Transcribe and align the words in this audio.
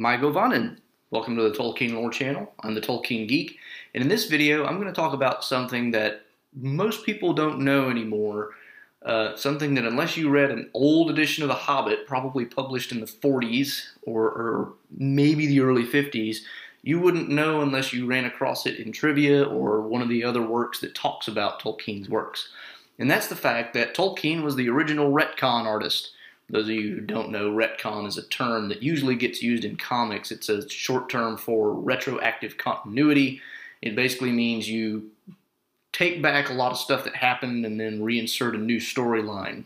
Mae 0.00 0.16
govannen. 0.16 0.78
Welcome 1.10 1.36
to 1.36 1.42
the 1.42 1.50
Tolkien 1.50 1.92
Lore 1.92 2.08
channel. 2.08 2.54
I'm 2.60 2.72
the 2.72 2.80
Tolkien 2.80 3.28
Geek, 3.28 3.58
and 3.92 4.02
in 4.02 4.08
this 4.08 4.30
video, 4.30 4.64
I'm 4.64 4.76
going 4.80 4.88
to 4.88 4.94
talk 4.94 5.12
about 5.12 5.44
something 5.44 5.90
that 5.90 6.22
most 6.54 7.04
people 7.04 7.34
don't 7.34 7.60
know 7.60 7.90
anymore. 7.90 8.52
Uh, 9.04 9.36
something 9.36 9.74
that, 9.74 9.84
unless 9.84 10.16
you 10.16 10.30
read 10.30 10.50
an 10.50 10.70
old 10.72 11.10
edition 11.10 11.44
of 11.44 11.48
The 11.48 11.54
Hobbit, 11.54 12.06
probably 12.06 12.46
published 12.46 12.92
in 12.92 13.00
the 13.00 13.06
40s 13.06 13.88
or, 14.00 14.24
or 14.24 14.72
maybe 14.96 15.46
the 15.46 15.60
early 15.60 15.84
50s, 15.84 16.38
you 16.80 16.98
wouldn't 16.98 17.28
know 17.28 17.60
unless 17.60 17.92
you 17.92 18.06
ran 18.06 18.24
across 18.24 18.64
it 18.64 18.78
in 18.78 18.92
trivia 18.92 19.44
or 19.44 19.82
one 19.82 20.00
of 20.00 20.08
the 20.08 20.24
other 20.24 20.40
works 20.40 20.80
that 20.80 20.94
talks 20.94 21.28
about 21.28 21.60
Tolkien's 21.60 22.08
works. 22.08 22.48
And 22.98 23.10
that's 23.10 23.26
the 23.26 23.36
fact 23.36 23.74
that 23.74 23.94
Tolkien 23.94 24.44
was 24.44 24.56
the 24.56 24.70
original 24.70 25.12
retcon 25.12 25.66
artist. 25.66 26.12
Those 26.50 26.64
of 26.64 26.70
you 26.70 26.94
who 26.96 27.00
don't 27.00 27.30
know, 27.30 27.50
retcon 27.50 28.06
is 28.06 28.18
a 28.18 28.26
term 28.26 28.68
that 28.68 28.82
usually 28.82 29.14
gets 29.14 29.42
used 29.42 29.64
in 29.64 29.76
comics. 29.76 30.32
It's 30.32 30.48
a 30.48 30.68
short 30.68 31.08
term 31.08 31.36
for 31.36 31.72
retroactive 31.72 32.58
continuity. 32.58 33.40
It 33.82 33.94
basically 33.94 34.32
means 34.32 34.68
you 34.68 35.10
take 35.92 36.20
back 36.20 36.50
a 36.50 36.54
lot 36.54 36.72
of 36.72 36.78
stuff 36.78 37.04
that 37.04 37.14
happened 37.14 37.64
and 37.64 37.78
then 37.78 38.00
reinsert 38.00 38.54
a 38.54 38.58
new 38.58 38.78
storyline. 38.78 39.64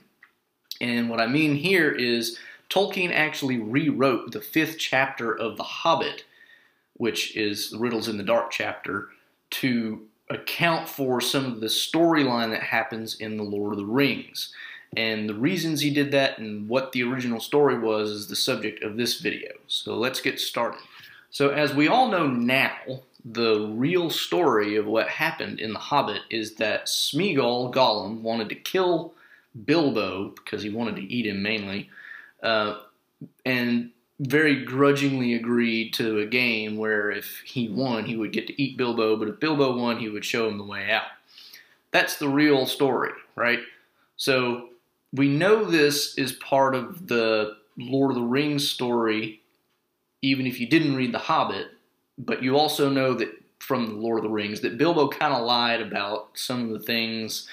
And 0.80 1.08
what 1.08 1.20
I 1.20 1.26
mean 1.26 1.54
here 1.54 1.90
is 1.90 2.38
Tolkien 2.68 3.12
actually 3.12 3.58
rewrote 3.58 4.32
the 4.32 4.40
fifth 4.40 4.78
chapter 4.78 5.36
of 5.36 5.56
The 5.56 5.62
Hobbit, 5.62 6.24
which 6.94 7.36
is 7.36 7.70
the 7.70 7.78
Riddles 7.78 8.08
in 8.08 8.18
the 8.18 8.24
Dark 8.24 8.50
chapter, 8.50 9.08
to 9.50 10.02
account 10.30 10.88
for 10.88 11.20
some 11.20 11.44
of 11.44 11.60
the 11.60 11.66
storyline 11.66 12.50
that 12.50 12.62
happens 12.62 13.16
in 13.16 13.36
The 13.36 13.42
Lord 13.42 13.72
of 13.72 13.78
the 13.78 13.86
Rings. 13.86 14.52
And 14.96 15.28
the 15.28 15.34
reasons 15.34 15.80
he 15.80 15.90
did 15.90 16.12
that 16.12 16.38
and 16.38 16.68
what 16.68 16.92
the 16.92 17.02
original 17.02 17.40
story 17.40 17.78
was 17.78 18.10
is 18.10 18.28
the 18.28 18.36
subject 18.36 18.82
of 18.82 18.96
this 18.96 19.20
video. 19.20 19.52
So 19.66 19.96
let's 19.96 20.20
get 20.20 20.40
started. 20.40 20.80
So 21.30 21.50
as 21.50 21.74
we 21.74 21.88
all 21.88 22.08
know 22.08 22.26
now, 22.26 22.76
the 23.24 23.72
real 23.74 24.10
story 24.10 24.76
of 24.76 24.86
what 24.86 25.08
happened 25.08 25.58
in 25.58 25.72
The 25.72 25.78
Hobbit 25.78 26.22
is 26.30 26.54
that 26.56 26.86
Smeagol, 26.86 27.72
Gollum, 27.72 28.20
wanted 28.20 28.50
to 28.50 28.54
kill 28.54 29.14
Bilbo 29.64 30.28
because 30.30 30.62
he 30.62 30.70
wanted 30.70 30.96
to 30.96 31.02
eat 31.02 31.26
him 31.26 31.42
mainly, 31.42 31.90
uh, 32.42 32.78
and 33.46 33.90
very 34.20 34.64
grudgingly 34.64 35.34
agreed 35.34 35.92
to 35.94 36.18
a 36.18 36.26
game 36.26 36.76
where 36.76 37.10
if 37.10 37.40
he 37.44 37.68
won, 37.68 38.04
he 38.04 38.16
would 38.16 38.32
get 38.32 38.46
to 38.46 38.62
eat 38.62 38.76
Bilbo, 38.76 39.16
but 39.16 39.28
if 39.28 39.40
Bilbo 39.40 39.76
won, 39.76 39.98
he 39.98 40.08
would 40.08 40.24
show 40.24 40.48
him 40.48 40.58
the 40.58 40.64
way 40.64 40.90
out. 40.90 41.04
That's 41.90 42.16
the 42.16 42.28
real 42.28 42.66
story, 42.66 43.12
right? 43.36 43.60
So 44.16 44.68
we 45.14 45.28
know 45.28 45.64
this 45.64 46.18
is 46.18 46.32
part 46.32 46.74
of 46.74 47.06
the 47.06 47.56
Lord 47.78 48.10
of 48.10 48.16
the 48.16 48.22
Rings 48.22 48.68
story, 48.68 49.42
even 50.22 50.46
if 50.46 50.58
you 50.58 50.68
didn't 50.68 50.96
read 50.96 51.14
The 51.14 51.18
Hobbit, 51.18 51.68
but 52.18 52.42
you 52.42 52.56
also 52.56 52.90
know 52.90 53.14
that 53.14 53.30
from 53.60 53.86
the 53.86 53.94
Lord 53.94 54.18
of 54.18 54.24
the 54.24 54.34
Rings 54.34 54.60
that 54.60 54.76
Bilbo 54.76 55.08
kind 55.08 55.32
of 55.32 55.46
lied 55.46 55.80
about 55.80 56.30
some 56.34 56.64
of 56.64 56.70
the 56.70 56.84
things 56.84 57.48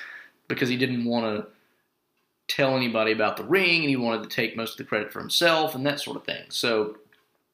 because 0.48 0.70
he 0.70 0.76
didn't 0.76 1.06
want 1.06 1.26
to 1.26 1.48
tell 2.54 2.76
anybody 2.76 3.12
about 3.12 3.38
the 3.38 3.44
ring 3.44 3.82
and 3.82 3.90
he 3.90 3.96
wanted 3.96 4.24
to 4.24 4.36
take 4.36 4.58
most 4.58 4.72
of 4.72 4.78
the 4.78 4.84
credit 4.84 5.14
for 5.14 5.20
himself 5.20 5.76
and 5.76 5.86
that 5.86 6.00
sort 6.00 6.18
of 6.18 6.26
thing. 6.26 6.44
So 6.50 6.98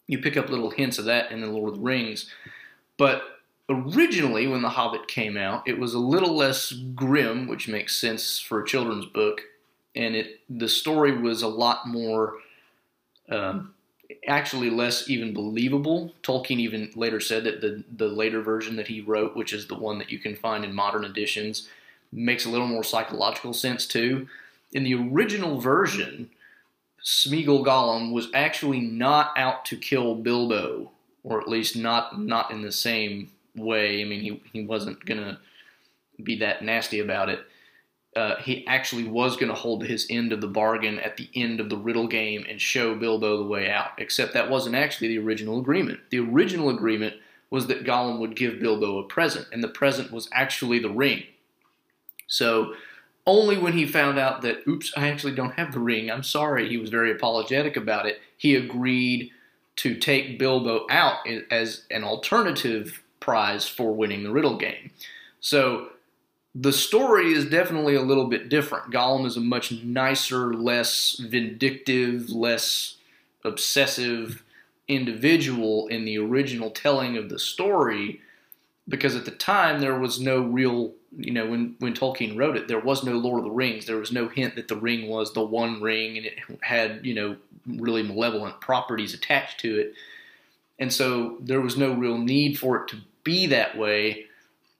you 0.07 0.19
pick 0.19 0.37
up 0.37 0.49
little 0.49 0.71
hints 0.71 0.97
of 0.97 1.05
that 1.05 1.31
in 1.31 1.41
the 1.41 1.47
Lord 1.47 1.69
of 1.69 1.75
the 1.75 1.81
Rings. 1.85 2.31
But 2.97 3.23
originally, 3.69 4.47
when 4.47 4.61
The 4.61 4.69
Hobbit 4.69 5.07
came 5.07 5.35
out, 5.37 5.67
it 5.67 5.77
was 5.77 5.93
a 5.93 5.99
little 5.99 6.35
less 6.35 6.71
grim, 6.71 7.47
which 7.47 7.67
makes 7.67 7.99
sense 7.99 8.39
for 8.39 8.63
a 8.63 8.65
children's 8.65 9.05
book 9.05 9.41
and 9.97 10.15
it 10.15 10.39
the 10.49 10.69
story 10.69 11.17
was 11.17 11.41
a 11.41 11.47
lot 11.47 11.87
more 11.87 12.35
um, 13.29 13.73
actually 14.27 14.69
less 14.69 15.09
even 15.09 15.33
believable. 15.33 16.13
Tolkien 16.23 16.59
even 16.59 16.91
later 16.95 17.19
said 17.19 17.43
that 17.43 17.59
the 17.59 17.83
the 17.97 18.07
later 18.07 18.41
version 18.41 18.75
that 18.77 18.87
he 18.87 19.01
wrote, 19.01 19.35
which 19.35 19.51
is 19.51 19.67
the 19.67 19.75
one 19.75 19.97
that 19.97 20.11
you 20.11 20.19
can 20.19 20.35
find 20.35 20.63
in 20.63 20.73
modern 20.73 21.03
editions, 21.03 21.67
makes 22.11 22.45
a 22.45 22.49
little 22.49 22.67
more 22.67 22.83
psychological 22.83 23.53
sense 23.53 23.85
too. 23.85 24.27
In 24.71 24.83
the 24.83 24.93
original 24.93 25.59
version, 25.59 26.29
Smeagol 27.03 27.65
Gollum 27.65 28.13
was 28.13 28.27
actually 28.33 28.81
not 28.81 29.33
out 29.35 29.65
to 29.65 29.77
kill 29.77 30.13
Bilbo, 30.15 30.91
or 31.23 31.41
at 31.41 31.49
least 31.49 31.75
not 31.75 32.19
not 32.19 32.51
in 32.51 32.61
the 32.61 32.71
same 32.71 33.31
way. 33.55 34.01
I 34.01 34.05
mean, 34.05 34.21
he 34.21 34.41
he 34.53 34.63
wasn't 34.63 35.03
gonna 35.05 35.39
be 36.23 36.37
that 36.37 36.63
nasty 36.63 36.99
about 36.99 37.29
it 37.29 37.39
uh, 38.17 38.37
he 38.37 38.65
actually 38.65 39.03
was 39.03 39.35
going 39.35 39.49
to 39.49 39.53
hold 39.53 39.85
his 39.85 40.07
end 40.09 40.33
of 40.33 40.41
the 40.41 40.47
bargain 40.47 40.97
at 40.99 41.17
the 41.17 41.29
end 41.35 41.59
of 41.59 41.69
the 41.69 41.77
riddle 41.77 42.07
game 42.07 42.43
and 42.49 42.59
show 42.59 42.95
Bilbo 42.95 43.37
the 43.37 43.47
way 43.47 43.69
out. 43.69 43.91
Except 43.99 44.33
that 44.33 44.49
wasn't 44.49 44.75
actually 44.75 45.09
the 45.09 45.19
original 45.19 45.59
agreement. 45.59 45.99
The 46.09 46.19
original 46.19 46.69
agreement 46.69 47.15
was 47.51 47.67
that 47.67 47.85
Gollum 47.85 48.19
would 48.19 48.35
give 48.35 48.59
Bilbo 48.59 48.97
a 48.97 49.03
present, 49.03 49.47
and 49.51 49.63
the 49.63 49.67
present 49.67 50.11
was 50.11 50.27
actually 50.33 50.79
the 50.79 50.89
ring. 50.89 51.23
So 52.25 52.73
only 53.27 53.57
when 53.57 53.73
he 53.73 53.85
found 53.85 54.17
out 54.17 54.41
that, 54.41 54.67
oops, 54.67 54.91
I 54.97 55.09
actually 55.09 55.35
don't 55.35 55.53
have 55.53 55.71
the 55.71 55.79
ring, 55.79 56.09
I'm 56.09 56.23
sorry, 56.23 56.67
he 56.67 56.77
was 56.77 56.89
very 56.89 57.11
apologetic 57.11 57.77
about 57.77 58.07
it, 58.07 58.19
he 58.35 58.55
agreed 58.55 59.31
to 59.77 59.95
take 59.95 60.39
Bilbo 60.39 60.87
out 60.89 61.17
as 61.51 61.85
an 61.91 62.03
alternative 62.03 63.03
prize 63.19 63.67
for 63.67 63.93
winning 63.93 64.23
the 64.23 64.31
riddle 64.31 64.57
game. 64.57 64.89
So 65.39 65.89
the 66.55 66.73
story 66.73 67.33
is 67.33 67.45
definitely 67.45 67.95
a 67.95 68.01
little 68.01 68.27
bit 68.27 68.49
different. 68.49 68.91
Gollum 68.91 69.25
is 69.25 69.37
a 69.37 69.41
much 69.41 69.71
nicer, 69.71 70.53
less 70.53 71.17
vindictive, 71.19 72.29
less 72.29 72.95
obsessive 73.43 74.43
individual 74.87 75.87
in 75.87 76.05
the 76.05 76.17
original 76.17 76.71
telling 76.71 77.17
of 77.17 77.29
the 77.29 77.39
story 77.39 78.21
because 78.87 79.15
at 79.15 79.25
the 79.25 79.31
time 79.31 79.81
there 79.81 79.99
was 79.99 80.19
no 80.19 80.41
real 80.41 80.93
you 81.17 81.31
know 81.31 81.45
when 81.45 81.75
when 81.79 81.93
Tolkien 81.93 82.37
wrote 82.37 82.55
it 82.55 82.67
there 82.67 82.79
was 82.79 83.03
no 83.03 83.13
Lord 83.13 83.39
of 83.39 83.45
the 83.45 83.51
Rings. 83.51 83.85
There 83.85 83.97
was 83.97 84.11
no 84.11 84.29
hint 84.29 84.55
that 84.55 84.67
the 84.67 84.75
ring 84.75 85.07
was 85.07 85.33
the 85.33 85.43
one 85.43 85.81
ring 85.81 86.17
and 86.17 86.25
it 86.25 86.39
had 86.61 87.05
you 87.05 87.13
know 87.13 87.35
really 87.65 88.03
malevolent 88.03 88.61
properties 88.61 89.13
attached 89.13 89.59
to 89.61 89.77
it. 89.77 89.93
And 90.79 90.93
so 90.93 91.37
there 91.41 91.61
was 91.61 91.75
no 91.77 91.93
real 91.93 92.17
need 92.17 92.57
for 92.57 92.77
it 92.77 92.87
to 92.89 92.97
be 93.23 93.47
that 93.47 93.77
way. 93.77 94.25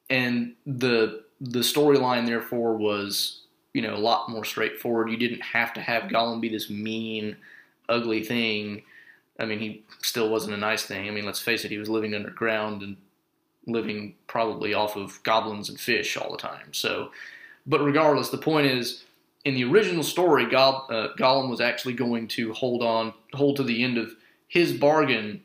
And 0.09 0.53
the 0.66 1.23
the 1.39 1.59
storyline 1.59 2.25
therefore 2.25 2.75
was 2.75 3.41
you 3.73 3.81
know 3.81 3.95
a 3.95 3.97
lot 3.97 4.29
more 4.29 4.45
straightforward. 4.45 5.11
You 5.11 5.17
didn't 5.17 5.41
have 5.41 5.73
to 5.73 5.81
have 5.81 6.03
Gollum 6.03 6.41
be 6.41 6.49
this 6.49 6.69
mean, 6.69 7.37
ugly 7.89 8.23
thing. 8.23 8.83
I 9.39 9.45
mean, 9.45 9.59
he 9.59 9.83
still 10.01 10.29
wasn't 10.29 10.55
a 10.55 10.57
nice 10.57 10.83
thing. 10.83 11.07
I 11.07 11.11
mean, 11.11 11.25
let's 11.25 11.41
face 11.41 11.63
it, 11.63 11.71
he 11.71 11.77
was 11.77 11.89
living 11.89 12.15
underground 12.15 12.81
and 12.81 12.97
living 13.67 14.15
probably 14.25 14.73
off 14.73 14.95
of 14.95 15.21
goblins 15.23 15.69
and 15.69 15.79
fish 15.79 16.17
all 16.17 16.31
the 16.31 16.37
time. 16.37 16.73
So, 16.73 17.11
but 17.67 17.83
regardless, 17.83 18.29
the 18.29 18.37
point 18.37 18.65
is, 18.65 19.03
in 19.45 19.53
the 19.53 19.65
original 19.65 20.03
story, 20.03 20.45
uh, 20.45 21.09
Gollum 21.19 21.49
was 21.49 21.61
actually 21.61 21.93
going 21.93 22.27
to 22.29 22.51
hold 22.53 22.81
on, 22.81 23.13
hold 23.33 23.57
to 23.57 23.63
the 23.63 23.83
end 23.83 23.97
of 23.97 24.11
his 24.47 24.73
bargain, 24.73 25.43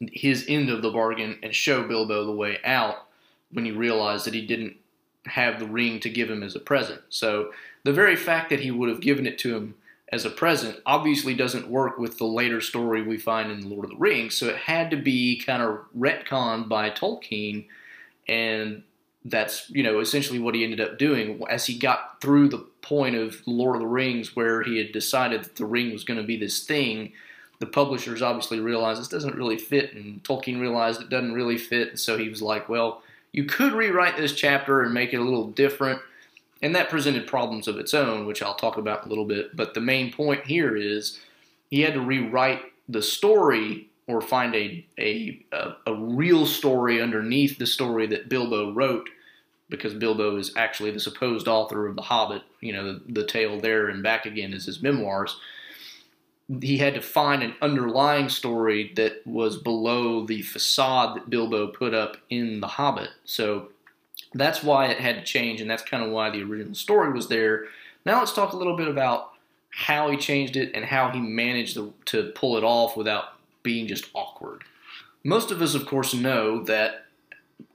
his 0.00 0.44
end 0.48 0.68
of 0.68 0.82
the 0.82 0.90
bargain, 0.90 1.38
and 1.42 1.54
show 1.54 1.86
Bilbo 1.86 2.26
the 2.26 2.32
way 2.32 2.58
out 2.64 3.06
when 3.52 3.64
he 3.64 3.70
realized 3.70 4.26
that 4.26 4.34
he 4.34 4.44
didn't 4.44 4.76
have 5.28 5.58
the 5.58 5.66
ring 5.66 6.00
to 6.00 6.10
give 6.10 6.30
him 6.30 6.42
as 6.42 6.56
a 6.56 6.60
present. 6.60 7.00
So 7.08 7.52
the 7.84 7.92
very 7.92 8.16
fact 8.16 8.50
that 8.50 8.60
he 8.60 8.70
would 8.70 8.88
have 8.88 9.00
given 9.00 9.26
it 9.26 9.38
to 9.38 9.56
him 9.56 9.74
as 10.12 10.24
a 10.24 10.30
present 10.30 10.78
obviously 10.86 11.34
doesn't 11.34 11.68
work 11.68 11.98
with 11.98 12.18
the 12.18 12.24
later 12.24 12.60
story 12.60 13.02
we 13.02 13.18
find 13.18 13.50
in 13.50 13.60
the 13.60 13.68
Lord 13.68 13.84
of 13.84 13.90
the 13.90 13.96
Rings. 13.96 14.36
So 14.36 14.46
it 14.46 14.56
had 14.56 14.90
to 14.90 14.96
be 14.96 15.40
kind 15.44 15.62
of 15.62 15.80
retconned 15.96 16.68
by 16.68 16.90
Tolkien, 16.90 17.66
and 18.28 18.82
that's 19.24 19.68
you 19.70 19.82
know 19.82 19.98
essentially 19.98 20.38
what 20.38 20.54
he 20.54 20.62
ended 20.62 20.80
up 20.80 20.98
doing 20.98 21.42
as 21.50 21.66
he 21.66 21.76
got 21.76 22.20
through 22.20 22.48
the 22.48 22.64
point 22.82 23.16
of 23.16 23.42
Lord 23.46 23.76
of 23.76 23.80
the 23.80 23.88
Rings 23.88 24.36
where 24.36 24.62
he 24.62 24.78
had 24.78 24.92
decided 24.92 25.42
that 25.42 25.56
the 25.56 25.64
ring 25.64 25.92
was 25.92 26.04
going 26.04 26.20
to 26.20 26.26
be 26.26 26.36
this 26.36 26.64
thing. 26.64 27.12
The 27.58 27.66
publishers 27.66 28.22
obviously 28.22 28.60
realized 28.60 29.00
this 29.00 29.08
doesn't 29.08 29.34
really 29.34 29.58
fit, 29.58 29.94
and 29.94 30.22
Tolkien 30.22 30.60
realized 30.60 31.00
it 31.00 31.08
doesn't 31.08 31.32
really 31.32 31.58
fit, 31.58 31.88
and 31.88 32.00
so 32.00 32.16
he 32.16 32.28
was 32.28 32.42
like, 32.42 32.68
well 32.68 33.02
you 33.36 33.44
could 33.44 33.74
rewrite 33.74 34.16
this 34.16 34.34
chapter 34.34 34.82
and 34.82 34.94
make 34.94 35.12
it 35.12 35.18
a 35.18 35.22
little 35.22 35.48
different, 35.48 36.00
and 36.62 36.74
that 36.74 36.88
presented 36.88 37.26
problems 37.26 37.68
of 37.68 37.76
its 37.76 37.92
own, 37.92 38.24
which 38.24 38.42
I'll 38.42 38.54
talk 38.54 38.78
about 38.78 39.04
a 39.04 39.08
little 39.10 39.26
bit. 39.26 39.54
But 39.54 39.74
the 39.74 39.80
main 39.82 40.10
point 40.10 40.46
here 40.46 40.74
is 40.74 41.20
he 41.70 41.82
had 41.82 41.92
to 41.92 42.00
rewrite 42.00 42.62
the 42.88 43.02
story 43.02 43.90
or 44.06 44.22
find 44.22 44.54
a, 44.54 44.86
a, 44.98 45.44
a, 45.52 45.76
a 45.86 45.94
real 45.94 46.46
story 46.46 47.02
underneath 47.02 47.58
the 47.58 47.66
story 47.66 48.06
that 48.06 48.30
Bilbo 48.30 48.72
wrote 48.72 49.10
because 49.68 49.92
Bilbo 49.92 50.38
is 50.38 50.52
actually 50.56 50.92
the 50.92 51.00
supposed 51.00 51.46
author 51.46 51.86
of 51.86 51.96
The 51.96 52.02
Hobbit. 52.02 52.42
You 52.62 52.72
know, 52.72 52.92
the, 52.94 53.02
the 53.12 53.26
tale 53.26 53.60
there 53.60 53.88
and 53.88 54.02
back 54.02 54.24
again 54.24 54.54
is 54.54 54.64
his 54.64 54.80
memoirs 54.80 55.38
he 56.60 56.78
had 56.78 56.94
to 56.94 57.00
find 57.00 57.42
an 57.42 57.54
underlying 57.60 58.28
story 58.28 58.92
that 58.94 59.26
was 59.26 59.56
below 59.56 60.24
the 60.24 60.42
facade 60.42 61.16
that 61.16 61.30
Bilbo 61.30 61.68
put 61.68 61.92
up 61.92 62.18
in 62.30 62.60
The 62.60 62.68
Hobbit. 62.68 63.10
So 63.24 63.68
that's 64.34 64.62
why 64.62 64.86
it 64.86 64.98
had 64.98 65.16
to 65.16 65.24
change, 65.24 65.60
and 65.60 65.68
that's 65.68 65.82
kind 65.82 66.04
of 66.04 66.10
why 66.10 66.30
the 66.30 66.42
original 66.42 66.74
story 66.74 67.12
was 67.12 67.28
there. 67.28 67.66
Now 68.04 68.20
let's 68.20 68.32
talk 68.32 68.52
a 68.52 68.56
little 68.56 68.76
bit 68.76 68.88
about 68.88 69.32
how 69.70 70.10
he 70.10 70.16
changed 70.16 70.56
it 70.56 70.70
and 70.74 70.84
how 70.84 71.10
he 71.10 71.20
managed 71.20 71.74
to, 71.74 71.92
to 72.06 72.30
pull 72.34 72.56
it 72.56 72.64
off 72.64 72.96
without 72.96 73.24
being 73.62 73.88
just 73.88 74.08
awkward. 74.14 74.62
Most 75.24 75.50
of 75.50 75.60
us, 75.60 75.74
of 75.74 75.86
course, 75.86 76.14
know 76.14 76.62
that 76.64 77.06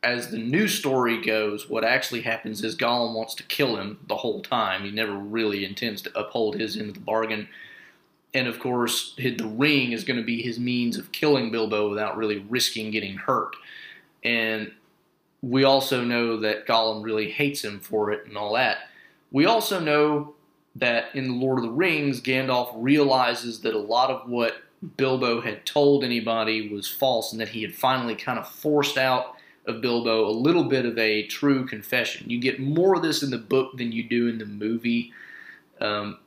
as 0.03 0.31
the 0.31 0.37
new 0.37 0.67
story 0.67 1.21
goes, 1.21 1.69
what 1.69 1.83
actually 1.83 2.21
happens 2.21 2.63
is 2.63 2.77
Gollum 2.77 3.13
wants 3.13 3.35
to 3.35 3.43
kill 3.43 3.75
him 3.75 3.99
the 4.07 4.17
whole 4.17 4.41
time. 4.41 4.83
He 4.83 4.91
never 4.91 5.13
really 5.13 5.65
intends 5.65 6.01
to 6.03 6.17
uphold 6.17 6.55
his 6.55 6.77
end 6.77 6.89
of 6.89 6.93
the 6.95 7.01
bargain. 7.01 7.47
And 8.33 8.47
of 8.47 8.59
course, 8.59 9.13
the 9.17 9.53
ring 9.55 9.91
is 9.91 10.03
going 10.03 10.19
to 10.19 10.25
be 10.25 10.41
his 10.41 10.59
means 10.59 10.97
of 10.97 11.11
killing 11.11 11.51
Bilbo 11.51 11.89
without 11.89 12.17
really 12.17 12.39
risking 12.49 12.91
getting 12.91 13.17
hurt. 13.17 13.55
And 14.23 14.71
we 15.41 15.63
also 15.63 16.03
know 16.03 16.37
that 16.37 16.67
Gollum 16.67 17.03
really 17.03 17.31
hates 17.31 17.63
him 17.63 17.79
for 17.79 18.11
it 18.11 18.27
and 18.27 18.37
all 18.37 18.53
that. 18.53 18.77
We 19.31 19.45
also 19.45 19.79
know 19.79 20.35
that 20.75 21.13
in 21.13 21.27
The 21.27 21.33
Lord 21.33 21.59
of 21.59 21.65
the 21.65 21.71
Rings, 21.71 22.21
Gandalf 22.21 22.71
realizes 22.75 23.61
that 23.61 23.73
a 23.73 23.79
lot 23.79 24.09
of 24.09 24.29
what 24.29 24.55
Bilbo 24.97 25.41
had 25.41 25.65
told 25.65 26.03
anybody 26.03 26.69
was 26.69 26.87
false 26.87 27.31
and 27.31 27.41
that 27.41 27.49
he 27.49 27.61
had 27.61 27.75
finally 27.75 28.15
kind 28.15 28.39
of 28.39 28.47
forced 28.47 28.97
out 28.97 29.35
of 29.67 29.81
Bilbo 29.81 30.27
a 30.27 30.31
little 30.31 30.63
bit 30.63 30.85
of 30.85 30.97
a 30.97 31.27
true 31.27 31.65
confession. 31.65 32.29
You 32.29 32.39
get 32.39 32.59
more 32.59 32.95
of 32.95 33.01
this 33.01 33.21
in 33.21 33.29
the 33.29 33.37
book 33.37 33.77
than 33.77 33.91
you 33.91 34.03
do 34.03 34.27
in 34.27 34.37
the 34.37 34.45
movie. 34.45 35.13
Um, 35.79 36.19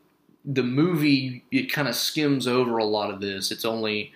the 0.45 0.63
movie, 0.63 1.45
it 1.51 1.73
kind 1.73 1.89
of 1.89 1.95
skims 1.95 2.47
over 2.47 2.79
a 2.79 2.85
lot 2.85 3.11
of 3.11 3.21
this. 3.21 3.51
It's 3.51 3.65
only 3.65 4.13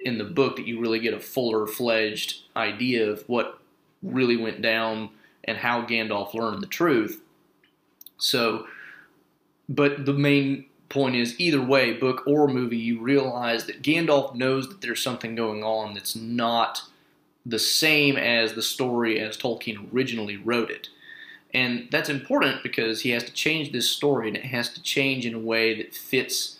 in 0.00 0.18
the 0.18 0.24
book 0.24 0.56
that 0.56 0.66
you 0.66 0.80
really 0.80 1.00
get 1.00 1.14
a 1.14 1.20
fuller 1.20 1.66
fledged 1.66 2.42
idea 2.54 3.10
of 3.10 3.24
what 3.28 3.58
really 4.02 4.36
went 4.36 4.62
down 4.62 5.10
and 5.44 5.58
how 5.58 5.82
Gandalf 5.84 6.34
learned 6.34 6.62
the 6.62 6.66
truth. 6.66 7.20
So, 8.18 8.66
but 9.68 10.06
the 10.06 10.12
main 10.12 10.66
point 10.88 11.16
is 11.16 11.38
either 11.38 11.60
way, 11.60 11.92
book 11.92 12.22
or 12.26 12.48
movie, 12.48 12.78
you 12.78 13.00
realize 13.00 13.66
that 13.66 13.82
Gandalf 13.82 14.34
knows 14.34 14.68
that 14.68 14.80
there's 14.80 15.02
something 15.02 15.34
going 15.34 15.62
on 15.62 15.94
that's 15.94 16.16
not 16.16 16.82
the 17.44 17.58
same 17.58 18.16
as 18.16 18.54
the 18.54 18.62
story 18.62 19.20
as 19.20 19.36
Tolkien 19.36 19.92
originally 19.92 20.36
wrote 20.36 20.70
it. 20.70 20.88
And 21.56 21.88
that's 21.90 22.10
important 22.10 22.62
because 22.62 23.00
he 23.00 23.10
has 23.10 23.24
to 23.24 23.32
change 23.32 23.72
this 23.72 23.88
story 23.88 24.28
and 24.28 24.36
it 24.36 24.44
has 24.44 24.68
to 24.74 24.82
change 24.82 25.24
in 25.24 25.32
a 25.32 25.38
way 25.38 25.74
that 25.78 25.94
fits 25.94 26.58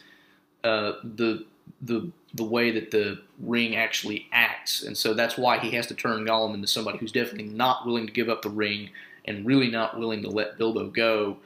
uh, 0.65 0.93
the 1.05 1.45
the 1.83 2.11
the 2.33 2.43
way 2.43 2.71
that 2.71 2.91
the 2.93 3.21
ring 3.39 3.77
actually 3.77 4.27
acts. 4.33 4.83
And 4.83 4.97
so 4.97 5.13
that's 5.13 5.37
why 5.37 5.59
he 5.59 5.73
has 5.73 5.87
to 5.89 5.95
turn 5.95 6.25
Gollum 6.25 6.55
into 6.55 6.67
somebody 6.67 6.97
who's 6.97 7.13
definitely 7.13 7.53
not 7.53 7.85
willing 7.85 8.07
to 8.07 8.13
give 8.13 8.31
up 8.31 8.41
the 8.41 8.49
ring 8.49 8.89
and 9.27 9.45
really 9.45 9.71
not 9.71 9.99
willing 9.99 10.23
to 10.23 10.31
let 10.31 10.57
Bilbo 10.57 10.89
go. 10.89 11.37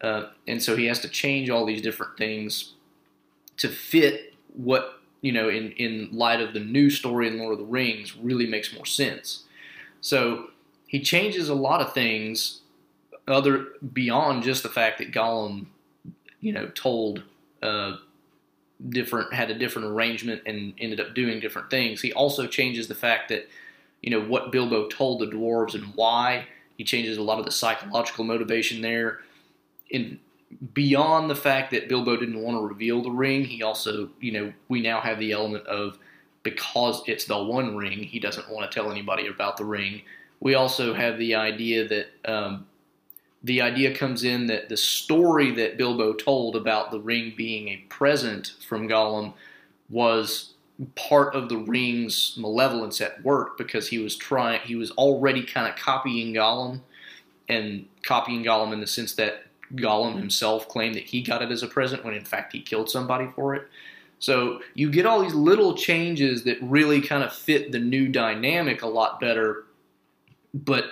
Uh, 0.00 0.30
and 0.48 0.60
so 0.60 0.76
he 0.76 0.86
has 0.86 0.98
to 1.00 1.08
change 1.08 1.50
all 1.50 1.64
these 1.64 1.82
different 1.82 2.16
things 2.18 2.72
to 3.58 3.68
fit 3.68 4.34
what, 4.54 5.00
you 5.20 5.30
know, 5.30 5.48
in, 5.48 5.70
in 5.72 6.08
light 6.10 6.40
of 6.40 6.52
the 6.52 6.60
new 6.60 6.90
story 6.90 7.28
in 7.28 7.38
Lord 7.38 7.52
of 7.52 7.58
the 7.58 7.64
Rings 7.64 8.16
really 8.16 8.46
makes 8.46 8.74
more 8.74 8.86
sense. 8.86 9.44
So 10.00 10.50
he 10.88 11.00
changes 11.00 11.48
a 11.48 11.54
lot 11.54 11.80
of 11.80 11.92
things 11.92 12.62
other 13.30 13.68
beyond 13.92 14.42
just 14.42 14.62
the 14.62 14.68
fact 14.68 14.98
that 14.98 15.12
Gollum, 15.12 15.66
you 16.40 16.52
know, 16.52 16.68
told 16.74 17.22
uh, 17.62 17.96
different 18.88 19.32
had 19.32 19.50
a 19.50 19.58
different 19.58 19.88
arrangement 19.88 20.42
and 20.46 20.74
ended 20.78 21.00
up 21.00 21.14
doing 21.14 21.40
different 21.40 21.70
things. 21.70 22.00
He 22.00 22.12
also 22.12 22.46
changes 22.46 22.88
the 22.88 22.94
fact 22.94 23.28
that 23.30 23.48
you 24.02 24.10
know 24.10 24.20
what 24.20 24.52
Bilbo 24.52 24.88
told 24.88 25.20
the 25.20 25.26
dwarves 25.26 25.74
and 25.74 25.84
why. 25.94 26.46
He 26.76 26.84
changes 26.84 27.18
a 27.18 27.22
lot 27.22 27.40
of 27.40 27.44
the 27.44 27.50
psychological 27.50 28.24
motivation 28.24 28.80
there. 28.80 29.20
In 29.90 30.20
beyond 30.72 31.28
the 31.28 31.34
fact 31.34 31.70
that 31.72 31.88
Bilbo 31.88 32.16
didn't 32.16 32.40
want 32.40 32.56
to 32.56 32.66
reveal 32.66 33.02
the 33.02 33.10
ring, 33.10 33.44
he 33.44 33.62
also, 33.62 34.08
you 34.20 34.32
know, 34.32 34.52
we 34.68 34.80
now 34.80 35.00
have 35.00 35.18
the 35.18 35.32
element 35.32 35.66
of 35.66 35.98
because 36.42 37.02
it's 37.06 37.24
the 37.24 37.42
one 37.42 37.76
ring, 37.76 38.02
he 38.02 38.18
doesn't 38.18 38.48
want 38.50 38.70
to 38.70 38.74
tell 38.74 38.90
anybody 38.90 39.26
about 39.26 39.56
the 39.56 39.64
ring. 39.64 40.02
We 40.40 40.54
also 40.54 40.94
have 40.94 41.18
the 41.18 41.34
idea 41.34 41.88
that 41.88 42.06
um, 42.24 42.66
the 43.42 43.60
idea 43.60 43.94
comes 43.94 44.24
in 44.24 44.46
that 44.46 44.68
the 44.68 44.76
story 44.76 45.52
that 45.52 45.78
Bilbo 45.78 46.12
told 46.12 46.56
about 46.56 46.90
the 46.90 47.00
ring 47.00 47.34
being 47.36 47.68
a 47.68 47.76
present 47.88 48.54
from 48.66 48.88
Gollum 48.88 49.34
was 49.88 50.54
part 50.94 51.34
of 51.34 51.48
the 51.48 51.58
ring's 51.58 52.34
malevolence 52.36 53.00
at 53.00 53.22
work 53.24 53.58
because 53.58 53.88
he 53.88 53.98
was 53.98 54.16
trying 54.16 54.60
he 54.60 54.76
was 54.76 54.90
already 54.92 55.42
kind 55.44 55.68
of 55.68 55.76
copying 55.76 56.34
Gollum 56.34 56.80
and 57.48 57.86
copying 58.02 58.44
Gollum 58.44 58.72
in 58.72 58.80
the 58.80 58.86
sense 58.86 59.14
that 59.14 59.44
Gollum 59.74 60.16
himself 60.16 60.68
claimed 60.68 60.94
that 60.96 61.04
he 61.04 61.22
got 61.22 61.42
it 61.42 61.50
as 61.50 61.62
a 61.62 61.68
present 61.68 62.04
when 62.04 62.14
in 62.14 62.24
fact 62.24 62.52
he 62.52 62.60
killed 62.60 62.90
somebody 62.90 63.28
for 63.34 63.54
it. 63.54 63.68
So 64.20 64.60
you 64.74 64.90
get 64.90 65.06
all 65.06 65.22
these 65.22 65.34
little 65.34 65.74
changes 65.74 66.44
that 66.44 66.58
really 66.60 67.00
kind 67.00 67.22
of 67.22 67.32
fit 67.32 67.70
the 67.70 67.78
new 67.78 68.08
dynamic 68.08 68.82
a 68.82 68.86
lot 68.86 69.20
better, 69.20 69.64
but 70.52 70.86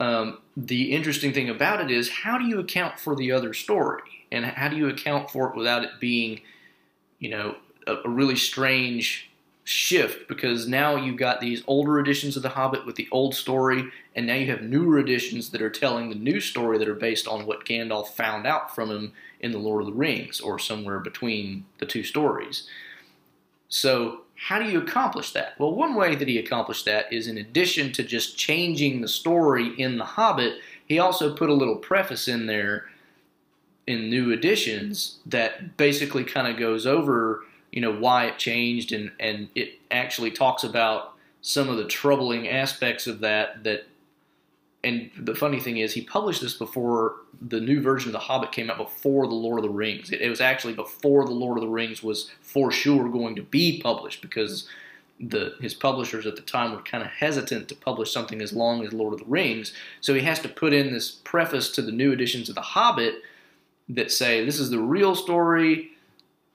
um, 0.00 0.38
the 0.56 0.92
interesting 0.92 1.32
thing 1.32 1.50
about 1.50 1.80
it 1.80 1.90
is 1.90 2.08
how 2.08 2.38
do 2.38 2.44
you 2.44 2.58
account 2.58 2.98
for 2.98 3.14
the 3.14 3.30
other 3.30 3.54
story? 3.54 4.02
And 4.32 4.44
how 4.44 4.68
do 4.68 4.76
you 4.76 4.88
account 4.88 5.30
for 5.30 5.50
it 5.50 5.56
without 5.56 5.84
it 5.84 5.90
being 6.00 6.40
you 7.18 7.28
know 7.28 7.56
a, 7.86 7.96
a, 8.04 8.08
really 8.08 8.36
strange 8.36 9.30
shift? 9.64 10.26
Because 10.26 10.66
now 10.66 10.96
you've 10.96 11.18
got 11.18 11.40
these 11.40 11.62
older 11.66 12.00
editions 12.00 12.36
of 12.36 12.42
the 12.42 12.48
hobbit 12.48 12.86
with 12.86 12.96
the 12.96 13.08
old 13.12 13.34
story 13.34 13.84
and 14.16 14.26
now 14.26 14.34
you 14.34 14.46
have 14.46 14.62
newer 14.62 14.98
editions 14.98 15.50
that 15.50 15.62
are 15.62 15.70
telling 15.70 16.08
the 16.08 16.14
new 16.14 16.40
story 16.40 16.78
that 16.78 16.88
are 16.88 16.94
based 16.94 17.28
on 17.28 17.46
what 17.46 17.64
gandalf 17.64 18.08
found 18.08 18.46
out 18.46 18.74
from 18.74 18.90
him 18.90 19.12
in 19.40 19.52
the 19.52 19.58
lord 19.58 19.82
of 19.82 19.86
the 19.86 19.92
rings 19.92 20.40
or 20.40 20.58
somewhere 20.58 20.98
between 20.98 21.64
the 21.78 21.86
two 21.86 22.02
stories. 22.02 22.66
So 23.68 24.22
how 24.42 24.58
do 24.58 24.64
you 24.64 24.80
accomplish 24.80 25.32
that? 25.32 25.54
Well, 25.58 25.74
one 25.74 25.94
way 25.94 26.14
that 26.14 26.26
he 26.26 26.38
accomplished 26.38 26.86
that 26.86 27.12
is 27.12 27.26
in 27.26 27.36
addition 27.36 27.92
to 27.92 28.02
just 28.02 28.38
changing 28.38 29.00
the 29.00 29.08
story 29.08 29.78
in 29.78 29.98
The 29.98 30.04
Hobbit, 30.04 30.54
he 30.86 30.98
also 30.98 31.34
put 31.34 31.50
a 31.50 31.54
little 31.54 31.76
preface 31.76 32.26
in 32.26 32.46
there 32.46 32.86
in 33.86 34.08
new 34.08 34.30
editions 34.30 35.18
that 35.26 35.76
basically 35.76 36.24
kind 36.24 36.48
of 36.48 36.56
goes 36.56 36.86
over, 36.86 37.44
you 37.70 37.82
know, 37.82 37.92
why 37.92 38.26
it 38.26 38.38
changed 38.38 38.92
and, 38.92 39.12
and 39.20 39.50
it 39.54 39.78
actually 39.90 40.30
talks 40.30 40.64
about 40.64 41.12
some 41.42 41.68
of 41.68 41.76
the 41.76 41.86
troubling 41.86 42.48
aspects 42.48 43.06
of 43.06 43.20
that 43.20 43.62
that 43.64 43.86
and 44.82 45.10
the 45.18 45.34
funny 45.34 45.60
thing 45.60 45.76
is, 45.76 45.92
he 45.92 46.00
published 46.00 46.40
this 46.40 46.54
before 46.54 47.16
the 47.40 47.60
new 47.60 47.82
version 47.82 48.08
of 48.08 48.12
The 48.14 48.18
Hobbit 48.18 48.52
came 48.52 48.70
out, 48.70 48.78
before 48.78 49.26
The 49.26 49.34
Lord 49.34 49.58
of 49.58 49.64
the 49.64 49.70
Rings. 49.70 50.10
It, 50.10 50.22
it, 50.22 50.30
was 50.30 50.40
actually 50.40 50.72
before 50.72 51.26
The 51.26 51.32
Lord 51.32 51.58
of 51.58 51.62
the 51.62 51.68
Rings 51.68 52.02
was 52.02 52.30
for 52.40 52.72
sure 52.72 53.08
going 53.10 53.36
to 53.36 53.42
be 53.42 53.80
published 53.82 54.22
because 54.22 54.66
the 55.22 55.54
his 55.60 55.74
publishers 55.74 56.24
at 56.24 56.34
the 56.34 56.42
time 56.42 56.72
were 56.72 56.80
kind 56.80 57.04
of 57.04 57.10
hesitant 57.10 57.68
to 57.68 57.74
publish 57.74 58.10
something 58.10 58.40
as 58.40 58.54
long 58.54 58.82
as 58.82 58.94
Lord 58.94 59.12
of 59.12 59.18
the 59.18 59.26
Rings. 59.26 59.74
So 60.00 60.14
he 60.14 60.22
has 60.22 60.40
to 60.40 60.48
put 60.48 60.72
in 60.72 60.94
this 60.94 61.10
preface 61.10 61.70
to 61.72 61.82
the 61.82 61.92
new 61.92 62.12
editions 62.12 62.48
of 62.48 62.54
The 62.54 62.62
Hobbit 62.62 63.16
that 63.90 64.10
say 64.10 64.44
this 64.44 64.58
is 64.58 64.70
the 64.70 64.78
real 64.78 65.14
story. 65.14 65.90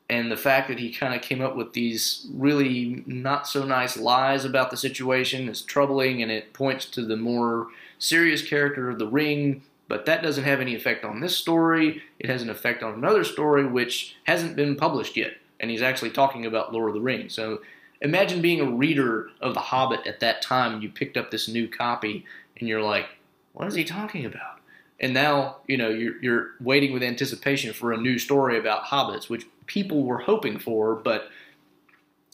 And 0.08 0.32
the 0.32 0.38
fact 0.38 0.68
that 0.68 0.78
he 0.78 0.92
kind 0.92 1.16
of 1.16 1.22
came 1.22 1.42
up 1.42 1.56
with 1.56 1.74
these 1.74 2.28
really 2.32 3.04
not 3.08 3.48
so 3.48 3.66
nice 3.66 3.98
lies 3.98 4.46
about 4.46 4.70
the 4.70 4.78
situation 4.78 5.50
is 5.50 5.64
troubling, 5.64 6.22
and 6.22 6.32
it 6.32 6.54
points 6.54 6.86
to 6.92 7.04
the 7.04 7.18
more 7.18 7.68
serious 7.98 8.48
character 8.48 8.90
of 8.90 9.00
the 9.00 9.08
ring, 9.08 9.64
but 9.88 10.06
that 10.06 10.22
doesn't 10.22 10.44
have 10.44 10.62
any 10.62 10.76
effect 10.76 11.04
on 11.04 11.22
this 11.22 11.36
story. 11.36 12.04
It 12.20 12.30
has 12.30 12.44
an 12.44 12.50
effect 12.50 12.84
on 12.84 12.94
another 12.94 13.24
story 13.24 13.66
which 13.66 14.16
hasn't 14.26 14.56
been 14.56 14.76
published 14.76 15.18
yet, 15.18 15.38
and 15.60 15.72
he's 15.72 15.82
actually 15.82 16.12
talking 16.12 16.46
about 16.46 16.72
Lord 16.72 16.90
of 16.90 16.96
the 16.96 17.02
Rings. 17.02 17.34
So 17.34 17.62
imagine 18.02 18.42
being 18.42 18.62
a 18.62 18.70
reader 18.70 19.30
of 19.42 19.56
The 19.56 19.60
Hobbit 19.60 20.06
at 20.06 20.20
that 20.20 20.42
time, 20.42 20.74
and 20.74 20.84
you 20.84 20.90
picked 20.90 21.18
up 21.18 21.32
this 21.32 21.48
new 21.48 21.68
copy, 21.68 22.26
and 22.60 22.70
you're 22.70 22.84
like, 22.84 23.08
what 23.54 23.68
is 23.68 23.76
he 23.76 23.84
talking 23.84 24.26
about? 24.26 24.60
And 25.00 25.14
now, 25.14 25.58
you 25.68 25.78
know, 25.78 25.90
you're, 25.90 26.22
you're 26.22 26.52
waiting 26.60 26.94
with 26.94 27.04
anticipation 27.04 27.74
for 27.74 27.92
a 27.92 27.98
new 27.98 28.18
story 28.20 28.58
about 28.58 28.86
hobbits, 28.86 29.30
which 29.30 29.46
people 29.68 30.04
were 30.04 30.20
hoping 30.20 30.60
for, 30.60 30.96
but 30.96 31.30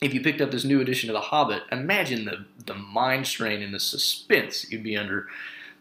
if 0.01 0.13
you 0.13 0.21
picked 0.21 0.41
up 0.41 0.51
this 0.51 0.65
new 0.65 0.81
edition 0.81 1.09
of 1.09 1.13
The 1.13 1.21
Hobbit, 1.21 1.63
imagine 1.71 2.25
the, 2.25 2.45
the 2.65 2.73
mind 2.73 3.27
strain 3.27 3.61
and 3.61 3.73
the 3.73 3.79
suspense 3.79 4.69
you'd 4.71 4.83
be 4.83 4.97
under. 4.97 5.27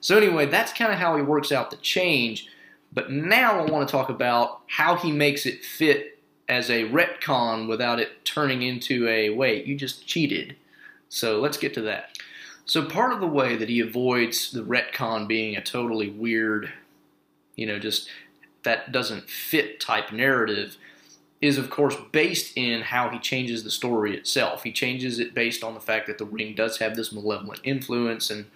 So, 0.00 0.16
anyway, 0.16 0.46
that's 0.46 0.72
kind 0.72 0.92
of 0.92 0.98
how 0.98 1.16
he 1.16 1.22
works 1.22 1.50
out 1.52 1.70
the 1.70 1.76
change. 1.78 2.48
But 2.92 3.10
now 3.10 3.60
I 3.60 3.70
want 3.70 3.88
to 3.88 3.92
talk 3.92 4.08
about 4.08 4.60
how 4.66 4.96
he 4.96 5.12
makes 5.12 5.46
it 5.46 5.64
fit 5.64 6.18
as 6.48 6.68
a 6.68 6.88
retcon 6.88 7.68
without 7.68 8.00
it 8.00 8.24
turning 8.24 8.62
into 8.62 9.08
a 9.08 9.30
wait, 9.30 9.66
you 9.66 9.76
just 9.76 10.06
cheated. 10.06 10.56
So, 11.08 11.40
let's 11.40 11.56
get 11.56 11.74
to 11.74 11.82
that. 11.82 12.18
So, 12.66 12.84
part 12.84 13.12
of 13.12 13.20
the 13.20 13.26
way 13.26 13.56
that 13.56 13.68
he 13.68 13.80
avoids 13.80 14.52
the 14.52 14.62
retcon 14.62 15.26
being 15.26 15.56
a 15.56 15.62
totally 15.62 16.10
weird, 16.10 16.70
you 17.56 17.66
know, 17.66 17.78
just 17.78 18.08
that 18.64 18.92
doesn't 18.92 19.30
fit 19.30 19.80
type 19.80 20.12
narrative 20.12 20.76
is 21.40 21.58
of 21.58 21.70
course 21.70 21.96
based 22.12 22.56
in 22.56 22.82
how 22.82 23.08
he 23.08 23.18
changes 23.18 23.64
the 23.64 23.70
story 23.70 24.16
itself. 24.16 24.62
He 24.62 24.72
changes 24.72 25.18
it 25.18 25.34
based 25.34 25.64
on 25.64 25.74
the 25.74 25.80
fact 25.80 26.06
that 26.06 26.18
the 26.18 26.24
ring 26.24 26.54
does 26.54 26.78
have 26.78 26.96
this 26.96 27.12
malevolent 27.12 27.60
influence 27.64 28.30
and 28.30 28.46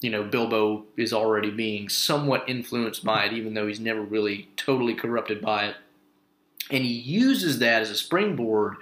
you 0.00 0.10
know 0.10 0.22
Bilbo 0.22 0.84
is 0.96 1.12
already 1.12 1.50
being 1.50 1.88
somewhat 1.88 2.44
influenced 2.46 3.04
by 3.04 3.24
it 3.24 3.32
even 3.32 3.54
though 3.54 3.66
he's 3.66 3.80
never 3.80 4.02
really 4.02 4.48
totally 4.56 4.94
corrupted 4.94 5.40
by 5.40 5.68
it. 5.68 5.76
And 6.70 6.84
he 6.84 6.92
uses 6.92 7.60
that 7.60 7.82
as 7.82 7.90
a 7.90 7.94
springboard 7.94 8.76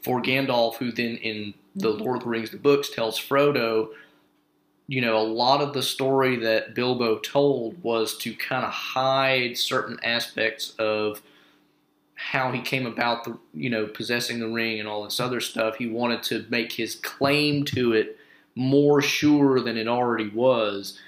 for 0.00 0.20
Gandalf, 0.20 0.76
who 0.76 0.92
then 0.92 1.16
in 1.16 1.54
the 1.74 1.92
mm-hmm. 1.92 2.02
Lord 2.02 2.16
of 2.18 2.24
the 2.24 2.28
Rings, 2.28 2.50
the 2.50 2.56
books, 2.56 2.90
tells 2.90 3.18
Frodo, 3.18 3.88
you 4.86 5.00
know, 5.00 5.16
a 5.16 5.22
lot 5.22 5.60
of 5.60 5.72
the 5.72 5.82
story 5.82 6.36
that 6.36 6.74
Bilbo 6.74 7.18
told 7.18 7.82
was 7.82 8.16
to 8.18 8.34
kind 8.34 8.64
of 8.64 8.72
hide 8.72 9.56
certain 9.56 9.98
aspects 10.02 10.74
of 10.78 11.22
how 12.30 12.52
he 12.52 12.60
came 12.60 12.86
about 12.86 13.24
the, 13.24 13.36
you 13.52 13.68
know, 13.68 13.86
possessing 13.86 14.38
the 14.38 14.48
ring 14.48 14.78
and 14.78 14.88
all 14.88 15.04
this 15.04 15.20
other 15.20 15.40
stuff. 15.40 15.76
He 15.76 15.86
wanted 15.86 16.22
to 16.24 16.46
make 16.48 16.72
his 16.72 16.94
claim 16.96 17.64
to 17.66 17.92
it 17.92 18.18
more 18.54 19.02
sure 19.02 19.60
than 19.60 19.76
it 19.76 19.88
already 19.88 20.28
was. 20.28 20.98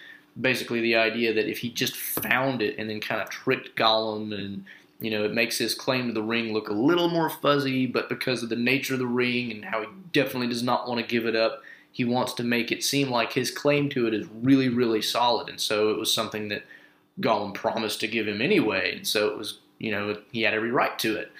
Basically, 0.40 0.80
the 0.80 0.96
idea 0.96 1.32
that 1.32 1.48
if 1.48 1.58
he 1.58 1.70
just 1.70 1.96
found 1.96 2.60
it 2.60 2.76
and 2.78 2.90
then 2.90 3.00
kind 3.00 3.22
of 3.22 3.30
tricked 3.30 3.76
Gollum 3.76 4.34
and 4.34 4.64
you 5.00 5.10
know, 5.10 5.24
it 5.24 5.34
makes 5.34 5.58
his 5.58 5.74
claim 5.74 6.06
to 6.06 6.14
the 6.14 6.22
ring 6.22 6.52
look 6.52 6.68
a 6.68 6.72
little 6.72 7.08
more 7.08 7.28
fuzzy, 7.28 7.86
but 7.86 8.08
because 8.08 8.42
of 8.42 8.48
the 8.48 8.56
nature 8.56 8.94
of 8.94 9.00
the 9.00 9.06
ring 9.06 9.50
and 9.50 9.64
how 9.64 9.82
he 9.82 9.88
definitely 10.12 10.46
does 10.46 10.62
not 10.62 10.88
want 10.88 11.00
to 11.00 11.06
give 11.06 11.26
it 11.26 11.36
up, 11.36 11.62
he 11.92 12.04
wants 12.04 12.32
to 12.34 12.42
make 12.42 12.72
it 12.72 12.82
seem 12.82 13.10
like 13.10 13.32
his 13.32 13.50
claim 13.50 13.88
to 13.90 14.06
it 14.06 14.14
is 14.14 14.26
really, 14.42 14.68
really 14.68 15.02
solid. 15.02 15.48
And 15.48 15.60
so 15.60 15.90
it 15.90 15.98
was 15.98 16.12
something 16.12 16.48
that 16.48 16.64
Gollum 17.20 17.54
promised 17.54 18.00
to 18.00 18.08
give 18.08 18.26
him 18.26 18.40
anyway. 18.40 18.96
And 18.96 19.06
so 19.06 19.28
it 19.28 19.36
was, 19.36 19.58
you 19.84 19.90
know, 19.90 20.16
he 20.32 20.42
had 20.42 20.54
every 20.54 20.70
right 20.70 20.98
to 21.00 21.16
it. 21.16 21.30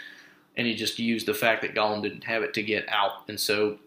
And 0.57 0.67
he 0.67 0.75
just 0.75 0.99
used 0.99 1.27
the 1.27 1.35
fact 1.35 1.63
that 1.63 1.75
Gollum 1.75 2.03
didn't 2.03 2.25
have 2.25 2.43
it 2.43 2.53
to 2.55 2.63
get 2.63 2.87
out. 2.89 3.23
And 3.27 3.41
so 3.41 3.79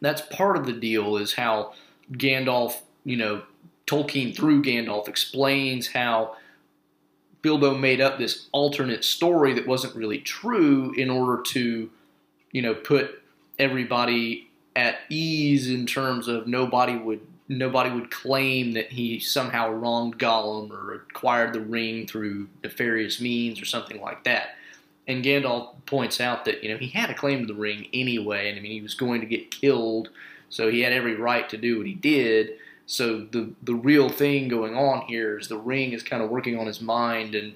that's 0.00 0.20
part 0.20 0.56
of 0.56 0.66
the 0.66 0.72
deal 0.72 1.16
is 1.16 1.32
how 1.32 1.72
Gandalf, 2.12 2.80
you 3.04 3.16
know, 3.16 3.42
Tolkien 3.86 4.36
through 4.36 4.62
Gandalf 4.62 5.08
explains 5.08 5.88
how 5.88 6.36
Bilbo 7.40 7.74
made 7.74 8.00
up 8.00 8.18
this 8.18 8.48
alternate 8.52 9.02
story 9.02 9.54
that 9.54 9.66
wasn't 9.66 9.96
really 9.96 10.18
true 10.18 10.92
in 10.96 11.08
order 11.08 11.42
to, 11.42 11.90
you 12.52 12.62
know, 12.62 12.74
put 12.74 13.22
everybody 13.58 14.50
at 14.74 14.98
ease 15.08 15.70
in 15.70 15.86
terms 15.86 16.28
of 16.28 16.46
nobody 16.46 16.96
would 16.96 17.26
nobody 17.48 17.90
would 17.90 18.10
claim 18.10 18.72
that 18.72 18.90
he 18.90 19.20
somehow 19.20 19.70
wronged 19.70 20.18
Gollum 20.18 20.70
or 20.70 20.94
acquired 20.94 21.52
the 21.52 21.60
ring 21.60 22.06
through 22.06 22.48
nefarious 22.62 23.20
means 23.20 23.60
or 23.60 23.64
something 23.64 24.00
like 24.00 24.24
that. 24.24 24.56
And 25.06 25.24
Gandalf 25.24 25.74
points 25.86 26.20
out 26.20 26.44
that 26.46 26.64
you 26.64 26.70
know 26.70 26.78
he 26.78 26.88
had 26.88 27.10
a 27.10 27.14
claim 27.14 27.40
to 27.40 27.52
the 27.52 27.58
ring 27.58 27.88
anyway, 27.92 28.48
and 28.48 28.58
I 28.58 28.62
mean 28.62 28.72
he 28.72 28.82
was 28.82 28.94
going 28.94 29.20
to 29.20 29.26
get 29.26 29.50
killed, 29.50 30.10
so 30.48 30.70
he 30.70 30.80
had 30.80 30.92
every 30.92 31.14
right 31.14 31.48
to 31.48 31.56
do 31.56 31.78
what 31.78 31.86
he 31.86 31.94
did. 31.94 32.54
So 32.86 33.20
the 33.30 33.52
the 33.62 33.74
real 33.74 34.08
thing 34.08 34.48
going 34.48 34.76
on 34.76 35.06
here 35.06 35.38
is 35.38 35.48
the 35.48 35.58
ring 35.58 35.92
is 35.92 36.02
kind 36.02 36.22
of 36.22 36.30
working 36.30 36.58
on 36.58 36.66
his 36.66 36.80
mind 36.80 37.34
and 37.34 37.54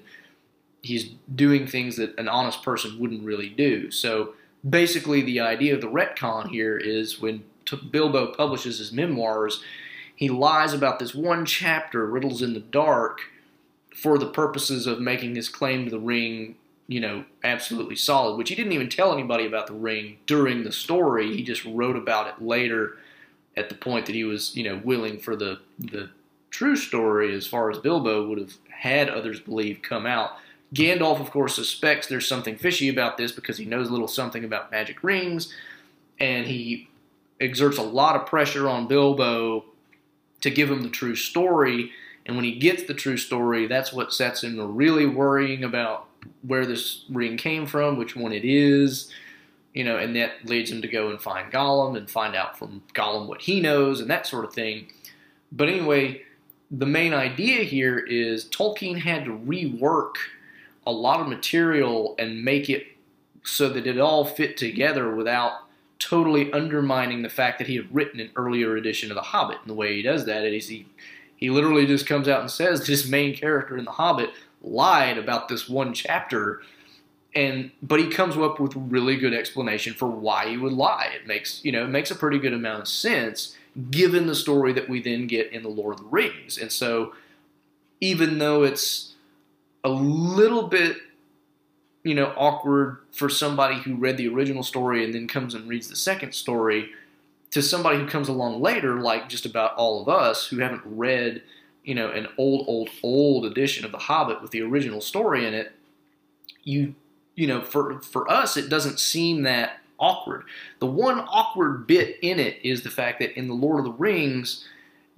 he's 0.81 1.11
doing 1.35 1.67
things 1.67 1.95
that 1.97 2.17
an 2.17 2.27
honest 2.27 2.63
person 2.63 2.99
wouldn't 2.99 3.23
really 3.23 3.49
do. 3.49 3.91
So 3.91 4.33
basically 4.67 5.21
the 5.21 5.39
idea 5.39 5.75
of 5.75 5.81
the 5.81 5.87
retcon 5.87 6.49
here 6.49 6.77
is 6.77 7.19
when 7.19 7.43
Bilbo 7.77 8.33
publishes 8.33 8.79
his 8.79 8.91
memoirs, 8.91 9.63
he 10.15 10.29
lies 10.29 10.73
about 10.73 10.99
this 10.99 11.15
one 11.15 11.45
chapter, 11.45 12.05
Riddles 12.05 12.41
in 12.41 12.53
the 12.53 12.59
Dark, 12.59 13.21
for 13.95 14.17
the 14.17 14.29
purposes 14.29 14.87
of 14.87 14.99
making 14.99 15.35
his 15.35 15.49
claim 15.49 15.85
to 15.85 15.91
the 15.91 15.99
ring, 15.99 16.55
you 16.87 16.99
know, 16.99 17.25
absolutely 17.43 17.95
solid, 17.95 18.37
which 18.37 18.49
he 18.49 18.55
didn't 18.55 18.71
even 18.71 18.89
tell 18.89 19.13
anybody 19.13 19.45
about 19.45 19.67
the 19.67 19.73
ring 19.73 20.17
during 20.27 20.63
the 20.63 20.71
story. 20.71 21.35
He 21.35 21.43
just 21.43 21.65
wrote 21.65 21.95
about 21.95 22.27
it 22.27 22.45
later 22.45 22.97
at 23.57 23.69
the 23.69 23.75
point 23.75 24.05
that 24.05 24.15
he 24.15 24.23
was, 24.23 24.55
you 24.55 24.63
know, 24.63 24.79
willing 24.83 25.19
for 25.19 25.35
the 25.35 25.59
the 25.79 26.09
true 26.51 26.75
story, 26.75 27.33
as 27.33 27.47
far 27.47 27.71
as 27.71 27.79
Bilbo 27.79 28.27
would 28.27 28.37
have 28.37 28.53
had 28.69 29.09
others 29.09 29.39
believe 29.39 29.81
come 29.81 30.05
out. 30.05 30.31
Gandalf, 30.73 31.19
of 31.19 31.31
course, 31.31 31.55
suspects 31.55 32.07
there's 32.07 32.27
something 32.27 32.57
fishy 32.57 32.89
about 32.89 33.17
this 33.17 33.31
because 33.31 33.57
he 33.57 33.65
knows 33.65 33.89
a 33.89 33.91
little 33.91 34.07
something 34.07 34.43
about 34.43 34.71
magic 34.71 35.03
rings, 35.03 35.53
and 36.19 36.45
he 36.45 36.89
exerts 37.41 37.77
a 37.77 37.83
lot 37.83 38.15
of 38.15 38.27
pressure 38.27 38.69
on 38.69 38.87
Bilbo 38.87 39.65
to 40.41 40.49
give 40.49 40.69
him 40.69 40.83
the 40.83 40.89
true 40.89 41.15
story. 41.15 41.91
And 42.25 42.35
when 42.35 42.45
he 42.45 42.55
gets 42.57 42.83
the 42.83 42.93
true 42.93 43.17
story, 43.17 43.67
that's 43.67 43.91
what 43.91 44.13
sets 44.13 44.43
him 44.43 44.57
to 44.57 44.65
really 44.65 45.05
worrying 45.05 45.63
about 45.63 46.07
where 46.43 46.65
this 46.65 47.05
ring 47.09 47.37
came 47.37 47.65
from, 47.65 47.97
which 47.97 48.15
one 48.15 48.31
it 48.31 48.45
is, 48.45 49.11
you 49.73 49.83
know, 49.83 49.97
and 49.97 50.15
that 50.15 50.45
leads 50.45 50.71
him 50.71 50.81
to 50.81 50.87
go 50.87 51.09
and 51.09 51.21
find 51.21 51.51
Gollum 51.51 51.97
and 51.97 52.09
find 52.09 52.35
out 52.35 52.57
from 52.57 52.83
Gollum 52.93 53.27
what 53.27 53.41
he 53.41 53.59
knows 53.59 53.99
and 53.99 54.09
that 54.09 54.27
sort 54.27 54.45
of 54.45 54.53
thing. 54.53 54.91
But 55.51 55.69
anyway, 55.69 56.21
the 56.69 56.85
main 56.85 57.13
idea 57.13 57.63
here 57.63 57.97
is 57.97 58.45
Tolkien 58.45 58.99
had 58.99 59.25
to 59.25 59.31
rework 59.31 60.15
a 60.85 60.91
lot 60.91 61.19
of 61.19 61.27
material 61.27 62.15
and 62.17 62.43
make 62.43 62.69
it 62.69 62.85
so 63.43 63.69
that 63.69 63.87
it 63.87 63.99
all 63.99 64.25
fit 64.25 64.57
together 64.57 65.13
without 65.15 65.53
totally 66.01 66.51
undermining 66.51 67.21
the 67.21 67.29
fact 67.29 67.59
that 67.59 67.67
he 67.67 67.75
had 67.75 67.93
written 67.93 68.19
an 68.19 68.31
earlier 68.35 68.75
edition 68.75 69.11
of 69.11 69.15
The 69.15 69.21
Hobbit. 69.21 69.59
And 69.61 69.69
the 69.69 69.75
way 69.75 69.95
he 69.95 70.01
does 70.01 70.25
that 70.25 70.43
is 70.43 70.67
he 70.67 70.87
he 71.35 71.49
literally 71.49 71.87
just 71.87 72.05
comes 72.05 72.27
out 72.27 72.41
and 72.41 72.51
says 72.51 72.85
this 72.87 73.07
main 73.07 73.35
character 73.35 73.77
in 73.77 73.85
The 73.85 73.91
Hobbit 73.91 74.31
lied 74.61 75.17
about 75.17 75.47
this 75.47 75.69
one 75.69 75.93
chapter 75.93 76.61
and 77.33 77.71
but 77.81 77.99
he 77.99 78.09
comes 78.09 78.37
up 78.37 78.59
with 78.59 78.75
really 78.75 79.15
good 79.15 79.33
explanation 79.33 79.93
for 79.93 80.07
why 80.07 80.49
he 80.49 80.57
would 80.57 80.73
lie. 80.73 81.09
It 81.15 81.27
makes 81.27 81.63
you 81.63 81.71
know 81.71 81.85
it 81.85 81.89
makes 81.89 82.11
a 82.11 82.15
pretty 82.15 82.39
good 82.39 82.53
amount 82.53 82.81
of 82.81 82.87
sense 82.87 83.55
given 83.89 84.27
the 84.27 84.35
story 84.35 84.73
that 84.73 84.89
we 84.89 85.01
then 85.01 85.27
get 85.27 85.51
in 85.53 85.63
the 85.63 85.69
Lord 85.69 85.95
of 85.95 86.01
the 86.01 86.09
Rings. 86.09 86.57
And 86.57 86.71
so 86.71 87.13
even 88.01 88.37
though 88.37 88.63
it's 88.63 89.13
a 89.83 89.89
little 89.89 90.67
bit 90.67 90.97
you 92.03 92.15
know 92.15 92.33
awkward 92.37 92.97
for 93.11 93.29
somebody 93.29 93.75
who 93.75 93.95
read 93.95 94.17
the 94.17 94.27
original 94.27 94.63
story 94.63 95.03
and 95.03 95.13
then 95.13 95.27
comes 95.27 95.53
and 95.53 95.67
reads 95.67 95.87
the 95.87 95.95
second 95.95 96.33
story 96.33 96.89
to 97.51 97.61
somebody 97.61 97.97
who 97.97 98.07
comes 98.07 98.29
along 98.29 98.61
later 98.61 98.99
like 98.99 99.29
just 99.29 99.45
about 99.45 99.75
all 99.75 100.01
of 100.01 100.09
us 100.09 100.47
who 100.47 100.59
haven't 100.59 100.81
read 100.85 101.41
you 101.83 101.95
know 101.95 102.09
an 102.09 102.27
old 102.37 102.65
old 102.67 102.89
old 103.03 103.45
edition 103.45 103.85
of 103.85 103.91
the 103.91 103.97
hobbit 103.97 104.41
with 104.41 104.51
the 104.51 104.61
original 104.61 105.01
story 105.01 105.45
in 105.45 105.53
it 105.53 105.73
you 106.63 106.95
you 107.35 107.47
know, 107.47 107.61
for 107.61 107.99
for 108.01 108.29
us, 108.29 108.57
it 108.57 108.69
doesn't 108.69 108.99
seem 108.99 109.43
that 109.43 109.79
awkward. 109.99 110.43
The 110.79 110.85
one 110.85 111.19
awkward 111.19 111.87
bit 111.87 112.17
in 112.21 112.39
it 112.39 112.57
is 112.63 112.83
the 112.83 112.89
fact 112.89 113.19
that 113.19 113.37
in 113.37 113.47
the 113.47 113.53
Lord 113.53 113.79
of 113.79 113.85
the 113.85 113.91
Rings, 113.91 114.67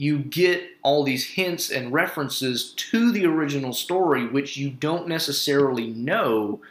you 0.03 0.19
get 0.19 0.62
all 0.81 1.03
these 1.03 1.25
hints 1.25 1.69
and 1.69 1.93
references 1.93 2.74
to 2.74 3.12
the 3.12 3.25
original 3.25 3.72
story, 3.72 4.27
which 4.27 4.57
you 4.57 4.69
don't 4.69 5.07
necessarily 5.07 5.88
know, 5.88 6.62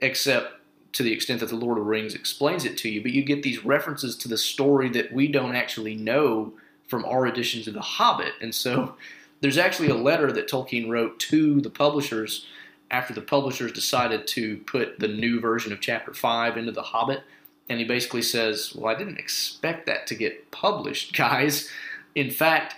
except 0.00 0.54
to 0.92 1.02
the 1.02 1.12
extent 1.12 1.40
that 1.40 1.48
the 1.48 1.56
Lord 1.56 1.78
of 1.78 1.84
the 1.84 1.90
Rings 1.90 2.14
explains 2.14 2.64
it 2.64 2.78
to 2.78 2.88
you. 2.88 3.02
But 3.02 3.10
you 3.10 3.24
get 3.24 3.42
these 3.42 3.64
references 3.64 4.16
to 4.18 4.28
the 4.28 4.38
story 4.38 4.88
that 4.90 5.12
we 5.12 5.26
don't 5.26 5.56
actually 5.56 5.96
know 5.96 6.52
from 6.86 7.04
our 7.04 7.26
editions 7.26 7.66
of 7.66 7.74
The 7.74 7.80
Hobbit. 7.80 8.34
And 8.40 8.54
so 8.54 8.94
there's 9.40 9.58
actually 9.58 9.88
a 9.88 9.96
letter 9.96 10.30
that 10.30 10.48
Tolkien 10.48 10.88
wrote 10.88 11.18
to 11.20 11.60
the 11.60 11.70
publishers 11.70 12.46
after 12.90 13.12
the 13.12 13.20
publishers 13.20 13.72
decided 13.72 14.28
to 14.28 14.58
put 14.58 15.00
the 15.00 15.08
new 15.08 15.40
version 15.40 15.72
of 15.72 15.80
Chapter 15.80 16.14
5 16.14 16.56
into 16.56 16.70
The 16.70 16.82
Hobbit. 16.82 17.22
And 17.68 17.80
he 17.80 17.84
basically 17.84 18.22
says, 18.22 18.72
Well, 18.76 18.94
I 18.94 18.96
didn't 18.96 19.18
expect 19.18 19.86
that 19.86 20.06
to 20.06 20.14
get 20.14 20.52
published, 20.52 21.12
guys. 21.16 21.68
In 22.14 22.30
fact, 22.30 22.76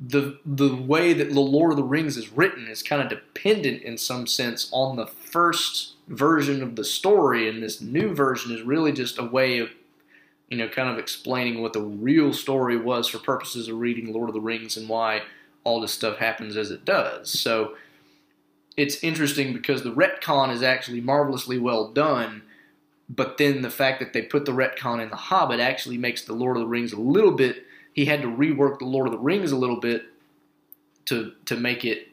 the 0.00 0.38
the 0.44 0.74
way 0.74 1.12
that 1.12 1.32
the 1.32 1.40
Lord 1.40 1.72
of 1.72 1.76
the 1.76 1.82
Rings 1.82 2.16
is 2.16 2.32
written 2.32 2.68
is 2.68 2.82
kind 2.82 3.02
of 3.02 3.08
dependent 3.08 3.82
in 3.82 3.98
some 3.98 4.26
sense 4.26 4.68
on 4.72 4.96
the 4.96 5.06
first 5.06 5.94
version 6.06 6.62
of 6.62 6.76
the 6.76 6.84
story, 6.84 7.48
and 7.48 7.62
this 7.62 7.80
new 7.80 8.14
version 8.14 8.52
is 8.52 8.62
really 8.62 8.92
just 8.92 9.18
a 9.18 9.24
way 9.24 9.58
of, 9.58 9.70
you 10.48 10.56
know, 10.56 10.68
kind 10.68 10.88
of 10.88 10.98
explaining 10.98 11.60
what 11.60 11.72
the 11.72 11.82
real 11.82 12.32
story 12.32 12.76
was 12.76 13.08
for 13.08 13.18
purposes 13.18 13.68
of 13.68 13.78
reading 13.78 14.12
Lord 14.12 14.30
of 14.30 14.34
the 14.34 14.40
Rings 14.40 14.76
and 14.76 14.88
why 14.88 15.22
all 15.64 15.80
this 15.80 15.92
stuff 15.92 16.18
happens 16.18 16.56
as 16.56 16.70
it 16.70 16.84
does. 16.84 17.28
So 17.28 17.74
it's 18.76 19.02
interesting 19.02 19.52
because 19.52 19.82
the 19.82 19.92
retcon 19.92 20.52
is 20.52 20.62
actually 20.62 21.00
marvelously 21.00 21.58
well 21.58 21.92
done, 21.92 22.42
but 23.08 23.36
then 23.36 23.62
the 23.62 23.70
fact 23.70 23.98
that 23.98 24.12
they 24.12 24.22
put 24.22 24.46
the 24.46 24.52
retcon 24.52 25.02
in 25.02 25.10
The 25.10 25.16
Hobbit 25.16 25.60
actually 25.60 25.98
makes 25.98 26.22
the 26.22 26.32
Lord 26.32 26.56
of 26.56 26.62
the 26.62 26.68
Rings 26.68 26.92
a 26.92 27.00
little 27.00 27.32
bit. 27.32 27.64
He 27.98 28.04
had 28.04 28.22
to 28.22 28.28
rework 28.28 28.78
the 28.78 28.84
Lord 28.84 29.08
of 29.08 29.12
the 29.12 29.18
Rings 29.18 29.50
a 29.50 29.56
little 29.56 29.80
bit 29.80 30.04
to 31.06 31.32
to 31.46 31.56
make 31.56 31.84
it 31.84 32.06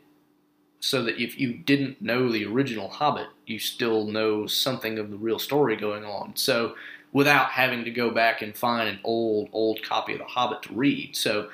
so 0.80 1.04
that 1.04 1.22
if 1.22 1.40
you 1.40 1.54
didn't 1.54 2.02
know 2.02 2.32
the 2.32 2.44
original 2.44 2.90
Hobbit, 2.90 3.28
you 3.46 3.60
still 3.60 4.06
know 4.08 4.48
something 4.48 4.98
of 4.98 5.12
the 5.12 5.16
real 5.16 5.38
story 5.38 5.76
going 5.76 6.04
on. 6.04 6.36
So 6.38 6.74
without 7.14 7.52
having 7.52 7.86
to 7.86 7.92
go 7.92 8.10
back 8.10 8.42
and 8.42 8.58
find 8.58 8.90
an 8.90 9.00
old 9.04 9.50
old 9.52 9.84
copy 9.84 10.14
of 10.14 10.18
the 10.18 10.26
Hobbit 10.26 10.64
to 10.64 10.74
read. 10.74 11.16
So 11.16 11.50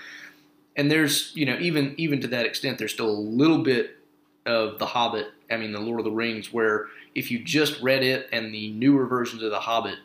and 0.78 0.90
there's 0.90 1.36
you 1.36 1.46
know 1.46 1.58
even 1.60 1.94
even 1.98 2.22
to 2.22 2.28
that 2.30 2.46
extent, 2.46 2.78
there's 2.78 2.94
still 2.94 3.10
a 3.10 3.28
little 3.42 3.62
bit 3.62 3.98
of 4.46 4.80
The 4.80 4.86
Hobbit, 4.86 5.28
I 5.52 5.58
mean, 5.58 5.74
The 5.74 5.82
Lord 5.82 6.00
of 6.00 6.06
the 6.06 6.12
Rings, 6.12 6.54
where 6.54 6.88
if 7.16 7.32
you 7.32 7.44
just 7.44 7.82
read 7.82 8.02
it 8.02 8.30
and 8.32 8.54
the 8.54 8.72
newer 8.72 9.08
versions 9.08 9.44
of 9.44 9.52
The 9.52 9.60
Hobbit, 9.60 10.00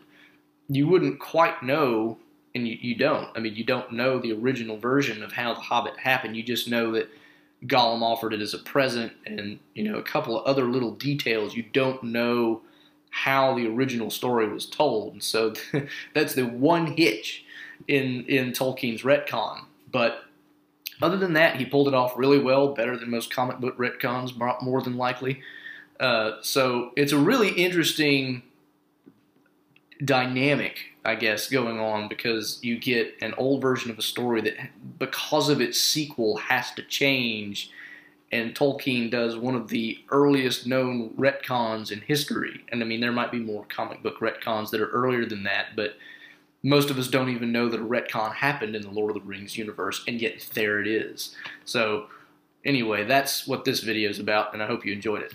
you 0.68 0.88
wouldn't 0.88 1.20
quite 1.20 1.62
know, 1.62 2.18
and 2.56 2.66
you, 2.66 2.78
you 2.80 2.94
don't. 2.94 3.28
I 3.36 3.40
mean, 3.40 3.54
you 3.54 3.64
don't 3.64 3.92
know 3.92 4.18
the 4.18 4.32
original 4.32 4.78
version 4.78 5.22
of 5.22 5.32
how 5.32 5.54
The 5.54 5.60
Hobbit 5.60 5.98
happened. 5.98 6.36
You 6.36 6.42
just 6.42 6.68
know 6.68 6.92
that 6.92 7.08
Gollum 7.64 8.02
offered 8.02 8.32
it 8.32 8.40
as 8.40 8.54
a 8.54 8.58
present 8.58 9.12
and, 9.26 9.58
you 9.74 9.84
know, 9.84 9.98
a 9.98 10.02
couple 10.02 10.38
of 10.38 10.46
other 10.46 10.64
little 10.64 10.92
details. 10.92 11.54
You 11.54 11.64
don't 11.72 12.02
know 12.02 12.62
how 13.10 13.54
the 13.54 13.66
original 13.66 14.10
story 14.10 14.48
was 14.48 14.66
told. 14.66 15.12
And 15.12 15.22
so 15.22 15.52
that's 16.14 16.34
the 16.34 16.46
one 16.46 16.86
hitch 16.96 17.44
in 17.86 18.24
in 18.24 18.52
Tolkien's 18.52 19.02
retcon. 19.02 19.64
But 19.92 20.24
other 21.02 21.18
than 21.18 21.34
that, 21.34 21.56
he 21.56 21.66
pulled 21.66 21.88
it 21.88 21.94
off 21.94 22.16
really 22.16 22.38
well, 22.38 22.74
better 22.74 22.96
than 22.96 23.10
most 23.10 23.32
comic 23.32 23.58
book 23.58 23.76
retcons, 23.76 24.34
more 24.62 24.80
than 24.80 24.96
likely. 24.96 25.42
Uh, 26.00 26.32
so 26.42 26.92
it's 26.96 27.12
a 27.12 27.18
really 27.18 27.50
interesting 27.50 28.42
dynamic, 30.04 30.78
I 31.06 31.14
guess, 31.14 31.48
going 31.48 31.78
on 31.78 32.08
because 32.08 32.58
you 32.62 32.78
get 32.78 33.14
an 33.22 33.32
old 33.38 33.62
version 33.62 33.92
of 33.92 33.98
a 33.98 34.02
story 34.02 34.40
that, 34.40 34.56
because 34.98 35.48
of 35.48 35.60
its 35.60 35.80
sequel, 35.80 36.36
has 36.36 36.72
to 36.72 36.82
change. 36.82 37.70
And 38.32 38.56
Tolkien 38.56 39.08
does 39.08 39.36
one 39.36 39.54
of 39.54 39.68
the 39.68 40.00
earliest 40.10 40.66
known 40.66 41.10
retcons 41.10 41.92
in 41.92 42.00
history. 42.00 42.64
And 42.72 42.82
I 42.82 42.86
mean, 42.86 43.00
there 43.00 43.12
might 43.12 43.30
be 43.30 43.38
more 43.38 43.64
comic 43.68 44.02
book 44.02 44.18
retcons 44.18 44.70
that 44.70 44.80
are 44.80 44.88
earlier 44.88 45.24
than 45.24 45.44
that, 45.44 45.76
but 45.76 45.96
most 46.64 46.90
of 46.90 46.98
us 46.98 47.06
don't 47.06 47.28
even 47.28 47.52
know 47.52 47.68
that 47.68 47.80
a 47.80 47.84
retcon 47.84 48.34
happened 48.34 48.74
in 48.74 48.82
the 48.82 48.90
Lord 48.90 49.14
of 49.14 49.22
the 49.22 49.28
Rings 49.28 49.56
universe, 49.56 50.02
and 50.08 50.20
yet 50.20 50.44
there 50.54 50.80
it 50.80 50.88
is. 50.88 51.36
So, 51.64 52.08
anyway, 52.64 53.04
that's 53.04 53.46
what 53.46 53.64
this 53.64 53.78
video 53.78 54.10
is 54.10 54.18
about, 54.18 54.52
and 54.52 54.60
I 54.60 54.66
hope 54.66 54.84
you 54.84 54.92
enjoyed 54.92 55.22
it. 55.22 55.34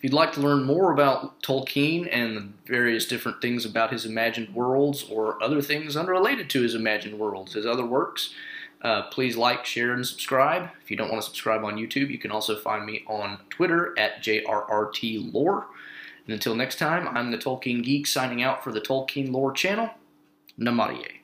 If 0.00 0.04
you'd 0.04 0.14
like 0.14 0.32
to 0.32 0.40
learn 0.40 0.62
more 0.62 0.94
about 0.94 1.42
Tolkien 1.42 2.08
and 2.10 2.34
the 2.34 2.48
various 2.64 3.06
different 3.06 3.42
things 3.42 3.66
about 3.66 3.92
his 3.92 4.06
imagined 4.06 4.54
worlds 4.54 5.04
or 5.10 5.42
other 5.42 5.60
things 5.60 5.94
unrelated 5.94 6.48
to 6.48 6.62
his 6.62 6.74
imagined 6.74 7.18
worlds, 7.18 7.52
his 7.52 7.66
other 7.66 7.84
works, 7.84 8.32
uh, 8.80 9.02
please 9.10 9.36
like, 9.36 9.66
share, 9.66 9.92
and 9.92 10.06
subscribe. 10.06 10.70
If 10.82 10.90
you 10.90 10.96
don't 10.96 11.10
want 11.10 11.20
to 11.20 11.26
subscribe 11.26 11.64
on 11.64 11.76
YouTube, 11.76 12.10
you 12.10 12.16
can 12.16 12.30
also 12.30 12.56
find 12.56 12.86
me 12.86 13.04
on 13.06 13.40
Twitter 13.50 13.94
at 13.98 14.22
JRRTLore. 14.22 15.64
And 16.24 16.32
until 16.32 16.54
next 16.54 16.78
time, 16.78 17.06
I'm 17.08 17.30
the 17.30 17.36
Tolkien 17.36 17.84
Geek 17.84 18.06
signing 18.06 18.42
out 18.42 18.64
for 18.64 18.72
the 18.72 18.80
Tolkien 18.80 19.30
Lore 19.30 19.52
channel. 19.52 19.90
Namarie. 20.58 21.19